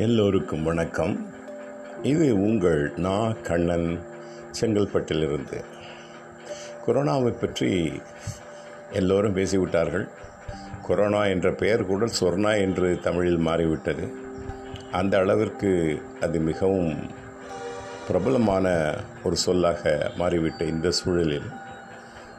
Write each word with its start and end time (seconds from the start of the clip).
எல்லோருக்கும் 0.00 0.62
வணக்கம். 0.62 1.26
இது 2.02 2.34
உங்கள் 2.34 2.92
நா 2.96 3.30
கண்ணன் 3.30 3.98
செங்கல்பட்டிலிருந்து. 4.60 5.64
கொரோனாவை 6.86 7.30
பற்றி 7.40 7.92
எல்லோரும் 8.92 9.36
பேசிவிட்டார்கள். 9.36 10.08
கொரோனா 10.82 11.26
என்ற 11.26 11.52
பெயர் 11.52 11.86
கூட 11.86 12.06
சொர்ணா 12.20 12.60
என்று 12.60 13.00
தமிழில் 13.00 13.36
மாறிவிட்டது. 13.36 14.12
அந்த 14.90 15.18
அளவிற்கு 15.18 16.02
அது 16.20 16.40
மிகவும் 16.40 16.96
பிரபலமான 18.06 18.94
ஒரு 19.24 19.36
சொல்லாக 19.36 20.12
மாறிவிட்ட 20.18 20.62
இந்த 20.68 20.90
சூழலில். 20.90 21.50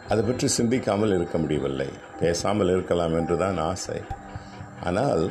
அதை 0.10 0.24
பற்றி 0.24 0.48
சிந்திக்காமல் 0.48 1.14
இருக்க 1.14 1.38
முடியவில்லை. 1.38 1.90
பேசாமல் 2.20 2.70
இருக்கலாம் 2.70 3.16
என்று 3.16 3.38
தான் 3.38 3.58
ஆசை. 3.58 4.02
ஆனால் 4.84 5.30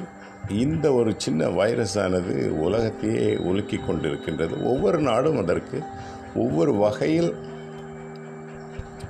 இந்த 0.49 0.93
ஒரு 0.93 1.15
சின்ன 1.17 1.47
வைரஸானது 1.47 2.49
உலகத்தையே 2.49 3.37
உலுக்கி 3.37 3.77
கொண்டிருக்கின்றது. 3.77 4.63
ஒவ்வொரு 4.63 5.01
நாடும் 5.01 5.39
அதற்கு 5.39 5.83
ஒவ்வொரு 6.35 6.75
வகையில் 6.75 7.35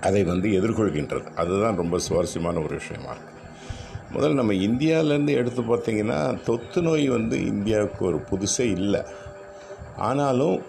அதை 0.01 0.25
வந்து 0.25 0.49
எதிர்கொள்கின்றது. 0.49 1.35
அதுதான் 1.35 1.77
ரொம்ப 1.77 1.99
சுவாரஸ்யமான 1.99 2.59
ஒரு 2.59 2.77
விஷயமா 2.77 3.09
இருக்கு. 3.11 3.39
முதல்ல 4.15 4.35
நம்ம 4.35 4.53
இந்தியாவிலேருந்து 4.53 5.29
எடுத்து 5.29 5.63
பார்த்தீங்கன்னா 5.63 6.43
தொத்து 6.43 6.83
நோய் 6.83 7.09
வந்து 7.09 7.47
இந்தியாவுக்கு 7.47 8.05
ஒரு 8.05 8.21
புதுசே 8.31 8.61
இல்லை. 8.61 9.01
ஆனாலும் 9.97 10.63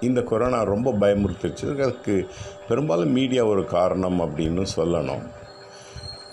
இந்த 0.00 0.22
கொரோனா 0.22 0.62
ரொம்ப 0.62 0.92
பயமுறுத்திருச்சு. 0.92 1.82
அதுக்கு 1.82 2.28
பெரும்பாலும் 2.68 3.12
மீடியா 3.12 3.44
ஒரு 3.44 3.64
காரணம் 3.64 4.20
அப்படின்னு 4.20 4.66
சொல்லணும். 4.76 5.30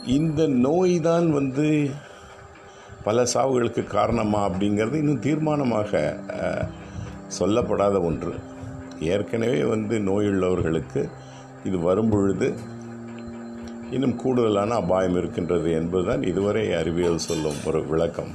இந்த 0.06 0.48
நோய் 0.48 1.00
தான் 1.00 1.32
வந்து 1.32 1.90
பல 3.04 3.24
சாவுகளுக்கு 3.34 3.84
காரணமா 3.84 4.42
அப்படிங்கிறது 4.50 4.94
இன்னும் 4.94 5.24
தீர்மானமாக 5.24 6.02
சொல்லப்படாத 7.40 7.96
ஒன்று. 8.02 8.34
ஏற்கனவே 9.00 9.64
வந்து 9.64 9.96
நோயுள்ளவர்களுக்கு 10.00 11.02
இது 11.64 11.78
வரும்பொழுது 11.80 12.48
இன்னும் 13.92 14.16
கூடுதலான 14.16 14.76
அபாயம் 14.76 15.18
இருக்கின்றது 15.18 15.72
என்பதுதான் 15.72 16.24
இதுவரை 16.24 16.74
அறிவியல் 16.74 17.26
சொல்லும் 17.28 17.60
ஒரு 17.66 17.82
விளக்கம். 17.88 18.34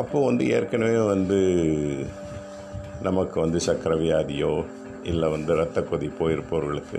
அப்போ 0.00 0.24
வந்து 0.24 0.44
ஏற்கனவே 0.48 0.98
வந்து 1.06 1.38
நமக்கு 3.02 3.36
வந்து 3.40 3.58
சக்கரவியாதியோ 3.66 4.52
இல்லை 5.02 5.28
வந்து 5.28 5.52
இரத்த 5.54 5.80
கொதிப்போ 5.80 6.26
இருப்பவர்களுக்கு 6.30 6.98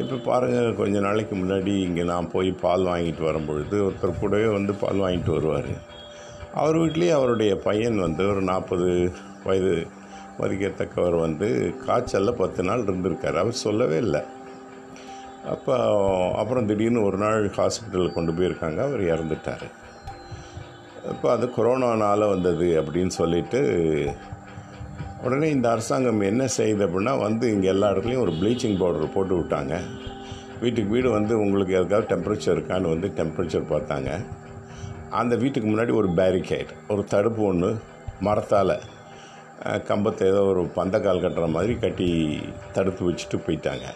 இப்போ 0.00 0.16
பாருங்கள் 0.28 0.76
கொஞ்ச 0.78 1.00
நாளைக்கு 1.00 1.34
முன்னாடி 1.36 1.72
இங்கே 1.86 2.04
நான் 2.10 2.30
போய் 2.32 2.50
பால் 2.62 2.84
வாங்கிட்டு 2.84 3.22
வரும்பொழுது 3.26 3.76
ஒருத்தர் 3.86 4.20
கூடவே 4.20 4.48
வந்து 4.56 4.72
பால் 4.74 5.02
வாங்கிட்டு 5.04 5.32
வருவார். 5.36 5.70
அவர் 6.60 6.78
வீட்லேயே 6.78 7.12
அவருடைய 7.18 7.52
பையன் 7.66 7.98
வந்து 8.06 8.22
ஒரு 8.32 8.42
நாற்பது 8.42 8.88
வயது 9.44 9.74
மதிக்கத்தக்கவர் 10.38 11.16
வந்து 11.26 11.48
காய்ச்சலில் 11.86 12.38
பத்து 12.40 12.62
நாள் 12.62 12.84
இருந்திருக்கார். 12.86 13.40
அவர் 13.42 13.62
சொல்லவே 13.66 13.96
இல்லை. 14.06 14.22
அப்போ 15.54 15.76
அப்புறம் 16.40 16.66
திடீர்னு 16.66 17.04
ஒரு 17.04 17.18
நாள் 17.24 17.46
ஹாஸ்பிட்டலில் 17.58 18.16
கொண்டு 18.16 18.32
போயிருக்காங்க 18.32 18.80
அவர் 18.88 19.02
இறந்துட்டார். 19.14 19.66
இப்போ 21.12 21.28
அது 21.32 21.46
கொரோனானால் 21.56 22.32
வந்தது 22.34 22.68
அப்படின்னு 22.80 23.14
சொல்லிட்டு 23.20 23.60
உடனே 25.24 25.46
இந்த 25.54 25.66
அரசாங்கம் 25.74 26.20
என்ன 26.32 26.44
செய்யுது 26.56 26.82
அப்படின்னா 26.86 27.12
வந்து 27.26 27.46
இங்கே 27.54 27.68
எல்லா 27.72 27.86
இடத்துலையும் 27.92 28.24
ஒரு 28.26 28.34
ப்ளீச்சிங் 28.40 28.76
பவுடர் 28.82 29.14
போட்டு 29.14 29.34
விட்டாங்க. 29.38 29.74
வீட்டுக்கு 30.62 30.90
வீடு 30.94 31.08
வந்து 31.16 31.34
உங்களுக்கு 31.44 31.72
எதுக்காவது 31.80 32.10
டெம்பரேச்சர் 32.12 32.56
இருக்கான்னு 32.56 32.92
வந்து 32.94 33.08
டெம்பரேச்சர் 33.18 33.66
பார்த்தாங்க. 33.74 34.10
அந்த 35.20 35.34
வீட்டுக்கு 35.42 35.68
முன்னாடி 35.68 35.92
ஒரு 36.00 36.08
பேரிகேட் 36.20 36.72
ஒரு 36.92 37.02
தடுப்பு 37.12 37.42
ஒன்று 37.50 37.70
மரத்தால் 38.26 38.74
கம்பத்தை 39.90 40.24
ஏதோ 40.32 40.42
ஒரு 40.50 40.62
பந்தக்கால் 40.78 41.24
கட்டுற 41.24 41.46
மாதிரி 41.54 41.74
கட்டி 41.84 42.08
தடுத்து 42.76 43.02
வச்சுட்டு 43.08 43.38
போயிட்டாங்க. 43.46 43.86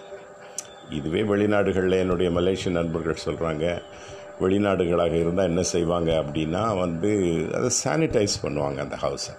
இதுவே 0.99 1.21
வெளிநாடுகளில் 1.33 2.03
என்னுடைய 2.05 2.31
மலேசிய 2.39 2.73
நண்பர்கள் 2.79 3.25
சொல்கிறாங்க 3.27 3.67
வெளிநாடுகளாக 4.43 5.15
இருந்தால் 5.23 5.51
என்ன 5.51 5.63
செய்வாங்க 5.75 6.11
அப்படின்னா 6.23 6.63
வந்து 6.85 7.11
அதை 7.59 7.69
சானிடைஸ் 7.83 8.37
பண்ணுவாங்க 8.45 8.79
அந்த 8.87 8.97
ஹவுஸை 9.05 9.35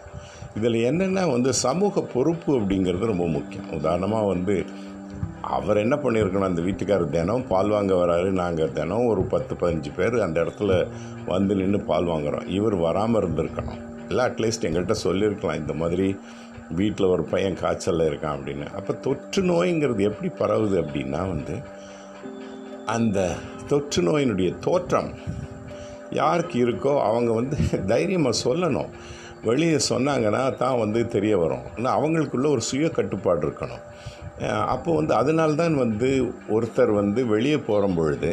இதில் 0.56 0.80
என்னென்னா 0.90 1.24
வந்து 1.31 1.53
சமூக 1.53 2.02
பொறுப்பு 2.14 2.52
அப்படிங்கிறது 2.59 3.12
ரொம்ப 3.12 3.28
முக்கியம். 3.28 3.69
உதாரணமாக 3.72 4.25
வந்து 4.25 4.56
அவர் 5.41 5.78
என்ன 5.78 5.96
பண்ணியிருக்கணும்? 5.96 6.50
அந்த 6.50 6.62
வீட்டுக்காரர் 6.62 7.16
தினம் 7.16 7.47
பால் 7.47 7.69
வாங்க 7.69 7.94
வராரு. 7.94 8.30
நாங்கள் 8.41 8.72
தினம் 8.72 9.06
ஒரு 9.06 9.22
பத்து 9.22 9.56
பதினஞ்சு 9.56 9.91
பேர் 9.96 10.16
அந்த 10.22 10.38
இடத்துல 10.44 10.72
வந்து 11.25 11.56
நின்று 11.56 11.80
பால் 11.81 12.06
வாங்குறோம். 12.06 12.46
இவர் 12.47 12.75
வராமல் 12.75 13.22
இருந்திருக்கணும். 13.22 13.81
இல்லை 14.09 14.25
அட்லீஸ்ட் 14.25 14.68
எங்கள்கிட்ட 14.68 14.91
சொல்லியிருக்கலாம் 14.91 15.59
இந்த 15.62 15.74
மாதிரி 15.74 16.08
வீட்டில் 16.70 17.12
ஒரு 17.14 17.24
பையன் 17.24 17.58
காய்ச்சலில் 17.62 18.09
இருக்கான் 18.09 18.35
அப்படின்னு. 18.38 18.68
அப்போ 18.78 18.94
தொற்று 18.94 19.41
நோய்ங்கிறது 19.44 20.02
எப்படி 20.09 20.30
பரவுது 20.40 20.78
அப்படின்னா 20.84 21.22
வந்து 21.34 21.56
அந்த 22.85 23.20
தொற்று 23.68 24.02
நோயினுடைய 24.03 24.52
தோற்றம் 24.59 25.12
யாருக்கு 26.12 26.58
இருக்கோ 26.66 26.94
அவங்க 27.02 27.31
வந்து 27.31 27.58
தைரியமாக 27.85 28.41
சொல்லணும். 28.46 28.91
வெளியே 29.47 29.77
சொன்னாங்கன்னா 29.89 30.41
தான் 30.61 30.79
வந்து 30.81 30.99
தெரிய 31.15 31.33
வரும். 31.43 31.65
ஆனால் 31.75 31.95
அவங்களுக்குள்ள 31.97 32.47
ஒரு 32.55 32.63
சுய 32.69 32.89
கட்டுப்பாடு 32.89 33.43
இருக்கணும். 33.47 33.83
அப்போ 34.73 34.91
வந்து 34.99 35.13
அதனால்தான் 35.21 35.75
வந்து 35.83 36.09
ஒருத்தர் 36.55 36.91
வந்து 37.01 37.21
வெளியே 37.33 37.57
போகிற 37.67 37.89
பொழுது 37.97 38.31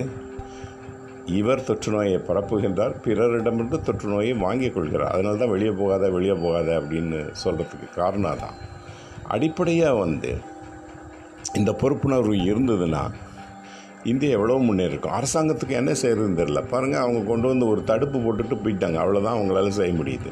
இவர் 1.38 1.65
தொற்று 1.65 1.91
நோயை 1.94 2.19
பரப்புகின்றார் 2.28 2.94
பிறரிடமிருந்து 3.04 3.78
தொற்று 3.87 4.09
நோயை 4.12 4.32
வாங்கிக் 4.44 4.75
கொள்கிறார். 4.76 5.12
அதனால 5.15 5.41
தான் 5.43 5.53
வெளியே 5.54 5.72
போகாத 5.81 6.09
வெளியே 6.16 6.37
போகாத 6.44 6.69
அப்படின்னு 6.81 7.19
சொல்கிறதுக்கு 7.42 7.88
காரணம் 7.94 8.41
தான் 8.44 8.56
அடிப்படையாக 9.34 10.00
வந்து 10.04 10.31
இந்த 11.59 11.71
பொறுப்புணர்வு 11.82 12.37
இருந்ததுன்னா 12.50 13.03
இந்தியா 14.10 14.32
எவ்வளோ 14.38 14.59
முன்னேறிருக்கும்? 14.66 15.16
அரசாங்கத்துக்கு 15.19 15.75
என்ன 15.81 15.92
செய்கிறதுன்னு 16.03 16.41
தெரில 16.41 16.60
பாருங்கள் 16.72 17.04
அவங்க 17.04 17.21
கொண்டு 17.31 17.47
வந்து 17.53 17.66
ஒரு 17.72 17.81
தடுப்பு 17.91 18.19
போட்டுட்டு 18.19 18.56
போயிட்டாங்க. 18.65 18.98
அவ்வளோதான் 19.03 19.38
அவங்களால 19.38 19.72
செய்ய 19.78 19.94
முடியுது. 20.00 20.31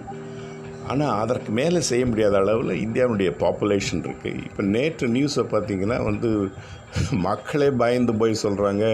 ஆனால் 0.93 1.19
அதற்கு 1.23 1.51
மேலே 1.53 1.81
செய்ய 1.81 2.05
முடியாத 2.07 2.37
அளவில் 2.39 2.81
இந்தியாவுடைய 2.85 3.31
பாப்புலேஷன் 3.43 4.03
இருக்குது 4.07 4.43
இப்போ 4.49 4.63
நேற்று 4.75 5.07
நியூஸை 5.09 5.45
பார்த்திங்கன்னா 5.53 5.99
வந்து 6.03 6.31
மக்களே 7.27 7.69
பயந்து 7.83 8.13
போய் 8.15 8.43
சொல்கிறாங்க 8.43 8.85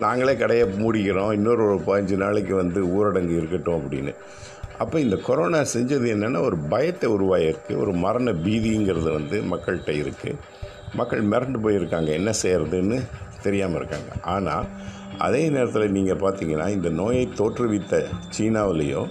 நாங்களே 0.00 0.34
கடையை 0.36 0.66
மூடிக்கிறோம் 0.82 1.32
இன்னொரு 1.32 1.62
ஒரு 1.68 1.80
பதினஞ்சு 1.86 2.16
நாளைக்கு 2.16 2.54
வந்து 2.54 2.80
ஊரடங்கு 2.96 3.34
இருக்கட்டும் 3.40 3.78
அப்படின்னு. 3.80 4.14
அப்போ 4.78 4.96
இந்த 5.00 5.16
கொரோனா 5.26 5.60
செஞ்சது 5.74 6.06
என்னென்னா 6.14 6.40
ஒரு 6.40 6.56
பயத்தை 6.72 7.08
உருவாயிருக்கு 7.16 7.74
ஒரு 7.78 7.92
மரண 8.04 8.30
பீதிங்கிறது 8.46 9.10
வந்து 9.12 9.36
மக்கள்கிட்ட 9.42 9.92
இருக்குது 10.02 10.40
மக்கள் 10.94 11.22
மிரண்டு 11.32 11.58
போயிருக்காங்க 11.64 12.10
என்ன 12.20 12.30
செய்கிறதுன்னு 12.42 12.98
தெரியாமல் 13.42 13.78
இருக்காங்க. 13.80 14.10
ஆனால் 14.34 14.66
அதே 15.18 15.42
நேரத்தில் 15.48 15.94
நீங்கள் 15.98 16.22
பார்த்தீங்கன்னா 16.24 16.68
இந்த 16.68 16.88
நோயை 17.00 17.28
தோற்றுவித்த 17.40 18.02
சீனாவிலேயோ 18.38 19.02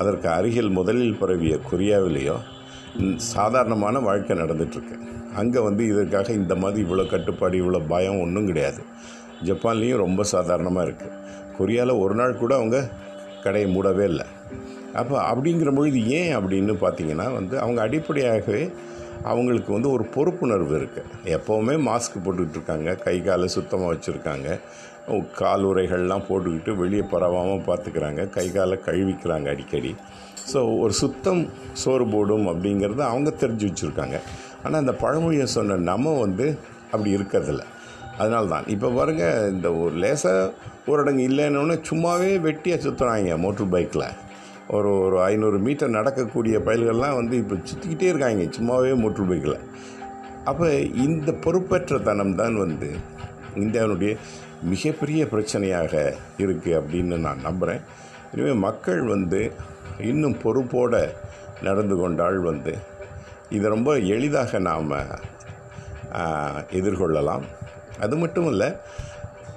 அதற்கு 0.00 0.28
அருகில் 0.36 0.70
முதலில் 0.78 1.18
பரவிய 1.20 1.54
கொரியாவிலேயோ 1.70 2.36
சாதாரணமான 3.32 3.98
வாழ்க்கை 4.06 4.34
நடந்துட்டுருக்கு. 4.42 4.96
அங்கே 5.40 5.60
வந்து 5.66 5.82
இதற்காக 5.92 6.32
இந்த 6.40 6.54
மாதிரி 6.62 6.80
இவ்வளோ 6.86 7.04
கட்டுப்பாடு 7.12 7.56
இவ்வளோ 7.62 7.80
பயம் 7.92 8.20
ஒன்றும் 8.24 8.48
கிடையாது. 8.50 8.80
ஜப்பான்லேயும் 9.48 10.02
ரொம்ப 10.04 10.22
சாதாரணமாக 10.34 10.86
இருக்குது 10.86 11.16
கொரியாவில் 11.58 12.00
ஒரு 12.04 12.14
நாள் 12.20 12.40
கூட 12.42 12.52
அவங்க 12.60 12.78
கடையை 13.44 13.68
மூடவே 13.74 14.04
இல்லை. 14.12 14.26
அப்போ 15.00 15.16
அப்படிங்கிற 15.30 15.70
பொழுது 15.76 15.98
ஏன் 16.18 16.32
அப்படின்னு 16.38 16.74
பார்த்தீங்கன்னா 16.84 17.26
வந்து 17.38 17.54
அவங்க 17.64 17.80
அடிப்படையாகவே 17.86 18.62
அவங்களுக்கு 19.30 19.70
வந்து 19.76 19.88
ஒரு 19.96 20.04
பொறுப்புணர்வு 20.14 20.74
இருக்குது 20.80 21.32
எப்போவுமே 21.36 21.74
மாஸ்க் 21.88 22.22
போட்டுக்கிட்டு 22.24 22.58
இருக்காங்க. 22.58 22.90
கை 23.06 23.16
காலை 23.26 23.48
சுத்தமாக 23.56 23.92
வச்சுருக்காங்க. 23.92 24.48
கால் 25.40 25.64
உரைகள்லாம் 25.70 26.26
போட்டுக்கிட்டு 26.28 26.72
வெளியே 26.82 27.04
பரவாமல் 27.12 27.66
பார்த்துக்கிறாங்க 27.68 28.22
கை 28.36 28.46
காலை 28.56 28.76
கழுவிக்கிறாங்க 28.86 29.48
அடிக்கடி. 29.54 29.92
ஸோ 30.52 30.60
ஒரு 30.82 30.94
சுத்தம் 31.02 31.42
சோறு 31.82 32.04
போடும் 32.14 32.46
அப்படிங்கிறத 32.52 33.02
அவங்க 33.12 33.30
தெரிஞ்சு 33.42 33.68
வச்சுருக்காங்க. 33.68 34.18
ஆனால் 34.64 34.80
அந்த 34.82 34.94
பழமொழியை 35.02 35.46
சொன்ன 35.56 35.78
நம்ம 35.90 36.16
வந்து 36.24 36.46
அப்படி 36.92 37.10
இருக்கிறதில்ல. 37.18 37.64
அதனால 38.20 38.44
தான் 38.54 38.66
இப்போ 38.74 38.88
பாருங்கள் 38.96 39.50
இந்த 39.52 39.68
ஒரு 39.82 39.94
லேசாக 40.04 40.52
ஊரடங்கு 40.90 41.24
இல்லைன்னு 41.30 41.76
சும்மாவே 41.90 42.30
வெட்டியாக 42.46 42.84
சுற்றுறாங்க 42.86 43.36
மோட்டர் 43.44 43.72
பைக்கில் 43.74 44.06
ஒரு 44.76 44.90
ஒரு 45.04 45.16
ஐநூறு 45.30 45.58
மீட்டர் 45.66 45.96
நடக்கக்கூடிய 45.98 46.56
பயல்கள்லாம் 46.66 47.16
வந்து 47.20 47.34
இப்போ 47.42 47.56
சுற்றிக்கிட்டே 47.68 48.10
இருக்காங்க. 48.10 48.44
சும்மாவே 48.56 48.92
மோட்டர் 49.02 49.28
பைக்கில். 49.30 49.58
அப்போ 50.50 50.68
இந்த 51.06 51.30
பொறுப்பற்ற 51.44 51.98
தனம் 52.08 52.36
தான் 52.40 52.56
வந்து 52.64 52.88
இந்தியாவினுடைய 53.62 54.12
மிகப்பெரிய 54.72 55.22
பிரச்சனையாக 55.32 55.94
இருக்குது 56.42 56.76
அப்படின்னு 56.80 57.16
நான் 57.26 57.44
நம்புகிறேன் 57.48 57.82
எனவே 58.32 58.54
மக்கள் 58.66 59.02
வந்து 59.14 59.40
இன்னும் 60.10 60.36
பொறுப்போடு 60.44 61.02
நடந்து 61.68 61.94
கொண்டால் 62.02 62.40
வந்து 62.50 62.72
இதை 63.56 63.66
ரொம்ப 63.76 63.90
எளிதாக 64.14 64.58
நாம் 64.68 64.92
எதிர்கொள்ளலாம். 66.78 67.44
அது 68.04 68.14
மட்டும் 68.22 68.48
இல்லை 68.52 68.68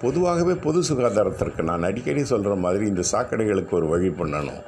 பொதுவாகவே 0.03 0.53
பொது 0.65 0.79
சுகாதாரத்திற்கு 0.89 1.61
நான் 1.69 1.87
அடிக்கடி 1.89 2.23
சொல்கிற 2.31 2.55
மாதிரி 2.63 2.85
இந்த 2.91 3.03
சாக்கடைகளுக்கு 3.11 3.73
ஒரு 3.79 3.87
வழி 3.93 4.09
பண்ணணும். 4.21 4.63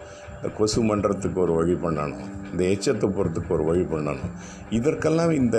கொசு 0.58 0.82
மன்றத்துக்கு 0.84 1.40
ஒரு 1.42 1.54
வழி 1.54 1.76
பண்ணணும். 1.86 2.26
இந்த 2.52 2.64
எச்சத்தை 2.74 3.08
போகிறதுக்கு 3.10 3.52
ஒரு 3.58 3.64
வழி 3.64 3.86
பண்ணணும். 3.94 4.34
இதற்கெல்லாம் 4.78 5.32
இந்த 5.32 5.58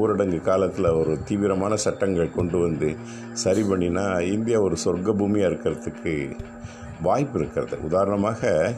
ஊரடங்கு 0.00 0.40
காலத்தில் 0.50 0.88
ஒரு 1.00 1.12
தீவிரமான 1.28 1.76
சட்டங்கள் 1.84 2.36
கொண்டு 2.38 2.58
வந்து 2.58 2.88
சரி 3.44 3.62
பண்ணினா 3.62 4.04
இந்தியா 4.36 4.60
ஒரு 4.60 4.76
சொர்க்க 4.84 5.14
பூமியாக 5.20 5.50
இருக்கிறதுக்கு 5.52 6.14
வாய்ப்பு 7.02 7.38
இருக்கிறது. 7.40 7.76
உதாரணமாக 7.88 8.72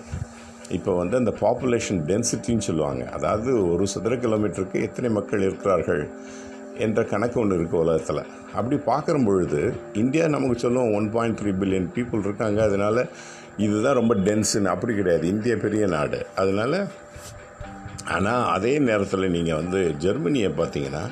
இப்போ 0.77 0.93
வந்து 0.99 1.17
அந்த 1.17 1.33
பாப்புலேஷன் 1.41 2.01
டென்சிட்டின்னு 2.11 2.67
சொல்லுவாங்க. 2.69 3.03
அதாவது 3.17 3.51
ஒரு 3.73 3.87
சதுர 3.87 4.15
கிலோமீட்டருக்கு 4.15 4.79
எத்தனை 4.89 5.11
மக்கள் 5.11 5.47
இருக்கிறார்கள்? 5.49 6.05
என்ற 6.87 7.01
கணக்கு 7.13 7.37
ஒன்று 7.41 7.59
இருக்குது 7.59 7.83
உலகத்தில். 7.85 8.23
அப்படி 8.55 8.77
பார்க்குற 8.91 9.17
பொழுது 9.27 9.61
இந்தியா 10.03 10.25
நமக்கு 10.35 10.57
சொல்லுவோம் 10.65 10.95
one 10.99 11.09
point 11.11 11.39
three 11.41 11.53
billion 11.61 11.89
people 11.97 12.25
இருக்காங்க. 12.27 12.59
அதனால் 12.69 13.03
இதுதான் 13.67 13.99
ரொம்ப 14.01 14.15
டென்ஸுன்னு 14.27 14.73
அப்படி 14.75 14.93
கிடையாது. 14.95 15.25
இந்தியா 15.35 15.57
பெரிய 15.65 15.87
நாடு. 15.97 16.21
அதனால் 16.37 16.79
ஆனால் 18.15 18.45
அதே 18.57 18.73
நேரத்தில் 18.89 19.33
நீங்கள் 19.37 19.61
வந்து 19.61 19.81
ஜெர்மனியை 20.05 20.51
பார்த்தீங்கன்னா 20.61 21.05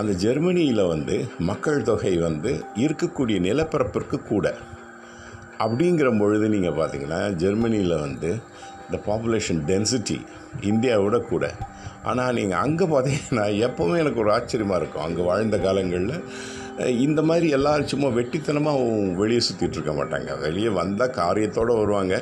அந்த 0.00 0.12
ஜெர்மனியில் 0.24 0.88
வந்து 0.92 1.16
மக்கள் 1.50 1.86
தொகை 1.88 2.12
வந்து 2.18 2.52
இருக்கக்கூடிய 2.84 3.38
நிலப்பரப்பிற்கு 3.46 4.18
கூட. 4.28 4.46
அப்படிங்கிற 5.58 6.08
பொழுது 6.20 6.46
நீங்கள் 6.54 6.78
பார்த்தீங்கன்னா 6.78 7.20
ஜெர்மனியில் 7.42 7.96
வந்து 7.98 8.30
இந்த 8.86 8.98
பாப்புலேஷன் 9.08 9.60
டென்சிட்டி 9.70 10.18
இந்தியாவோட 10.70 11.18
கூட. 11.32 11.44
ஆனால் 12.10 12.36
நீங்கள் 12.38 12.62
அங்கே 12.64 12.86
பார்த்தீங்கன்னா 12.92 13.44
எப்போவுமே 13.66 13.96
எனக்கு 14.04 14.22
ஒரு 14.24 14.30
ஆச்சரியமாக 14.36 14.80
இருக்கும். 14.80 15.04
அங்கே 15.08 15.22
வாழ்ந்த 15.30 15.58
காலங்களில் 15.66 16.16
இந்த 17.06 17.20
மாதிரி 17.28 17.46
எல்லாரும் 17.56 17.90
சும்மா 17.92 18.08
வெட்டித்தனமாக 18.18 19.14
வெளியே 19.20 19.40
சுற்றிட்டு 19.48 19.76
இருக்க 19.78 19.92
மாட்டாங்க. 19.98 20.30
வெளியே 20.44 20.70
வந்தால் 20.80 21.16
காரியத்தோடு 21.20 21.72
வருவாங்க. 21.80 22.16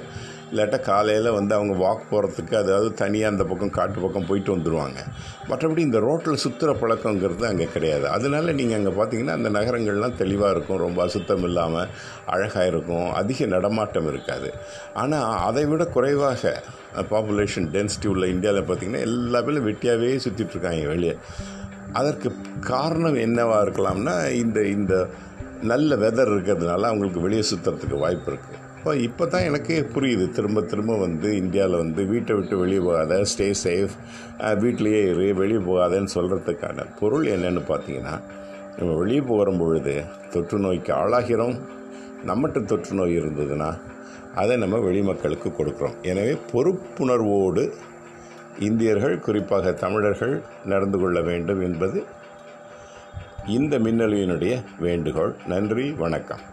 இல்லாட்டா 0.51 0.79
காலையில் 0.81 1.29
வந்து 1.31 1.55
அவங்க 1.55 1.75
வாக் 1.85 2.09
போகிறதுக்கு 2.11 2.55
அதாவது 2.55 2.95
தனியாக 2.95 3.33
அந்த 3.33 3.45
பக்கம் 3.45 3.75
காட்டு 3.79 3.99
பக்கம் 4.01 4.27
போயிட்டு 4.29 4.55
வந்துடுவாங்க 4.57 4.99
மற்றபடி 5.51 5.79
இந்த 5.79 5.99
ரோட்டில் 5.99 6.43
சுற்றுற 6.45 6.71
பழக்கங்கிறது 6.81 7.45
அங்கே 7.51 7.69
கிடையாது. 7.75 8.07
அதனால 8.09 8.53
நீங்கள் 8.53 8.79
அங்கே 8.79 8.93
பார்த்தீங்கன்னா 8.99 9.37
அந்த 9.39 9.51
நகரங்கள்லாம் 9.51 10.17
தெளிவாக 10.17 10.51
இருக்கும். 10.51 10.79
ரொம்ப 10.79 11.03
அசுத்தம் 11.05 11.43
இல்லாமல் 11.43 11.89
அழகாக 12.27 12.67
இருக்கும். 12.67 13.09
அதிக 13.13 13.47
நடமாட்டம் 13.47 14.09
இருக்காது. 14.09 14.51
ஆனால் 14.95 15.39
அதை 15.49 15.65
விட 15.67 15.85
குறைவாக 15.85 16.53
பாப்புலேஷன் 17.11 17.69
டென்சிட்டி 17.77 18.07
உள்ள 18.07 18.27
இந்தியாவில் 18.27 18.69
பார்த்தீங்கன்னா 18.71 19.05
எல்லா 19.09 19.41
பேரும் 19.41 19.69
வெட்டியாகவே 19.71 20.15
சுற்றிட்டு 20.27 20.57
இருக்காங்க 20.57 20.87
வெளியே. 20.95 21.17
அதற்கு 21.93 22.29
காரணம் 22.73 23.21
என்னவாக 23.27 23.65
இருக்கலாம்னா 23.67 24.17
இந்த 24.43 24.61
இந்த 24.77 24.95
நல்ல 25.63 25.97
வெதர் 25.97 26.33
இருக்கிறதுனால 26.35 26.89
அவங்களுக்கு 26.91 27.21
வெளியே 27.21 27.45
சுற்றுறதுக்கு 27.51 27.97
வாய்ப்பு 27.99 28.31
இருக்குது 28.33 28.69
இப்போ 28.81 28.93
இப்போ 29.07 29.25
தான் 29.33 29.47
எனக்கே 29.49 29.75
புரியுது. 29.95 30.27
திரும்ப 30.37 30.59
திரும்ப 30.69 30.93
வந்து 31.03 31.29
இந்தியாவில் 31.41 31.81
வந்து 31.81 32.03
வீட்டை 32.11 32.35
விட்டு 32.37 32.55
வெளியே 32.61 32.81
போகாத 32.87 33.17
ஸ்டே 33.31 33.49
சேஃப் 33.63 33.95
வீட்டிலேயே 34.63 35.01
இரு 35.09 35.25
வெளியே 35.41 35.61
போகாதன்னு 35.67 36.11
சொல்கிறதுக்கான 36.15 36.87
பொருள் 37.01 37.27
என்னென்னு 37.35 37.63
பார்த்தீங்கன்னா 37.71 38.15
நம்ம 38.79 38.91
வெளியே 39.01 39.23
போகிற 39.31 39.53
பொழுது 39.63 39.95
தொற்று 40.35 40.59
நோய்க்கு 40.65 40.93
ஆளாகிறோம். 41.01 41.57
நம்மகிட்ட 42.29 42.63
தொற்று 42.71 42.95
நோய் 43.01 43.19
இருந்ததுன்னா 43.21 43.71
அதை 44.43 44.57
நம்ம 44.63 44.79
வெளிமக்களுக்கு 44.87 45.51
கொடுக்குறோம். 45.59 45.99
எனவே 46.13 46.35
பொறுப்புணர்வோடு 46.53 47.65
இந்தியர்கள் 48.69 49.19
குறிப்பாக 49.27 49.75
தமிழர்கள் 49.85 50.35
நடந்து 50.75 51.01
கொள்ள 51.03 51.21
வேண்டும் 51.29 51.63
என்பது 51.69 52.01
இந்த 53.59 53.75
மின்னலினுடைய 53.89 54.57
வேண்டுகோள். 54.87 55.35
நன்றி 55.55 55.87
வணக்கம். 56.05 56.45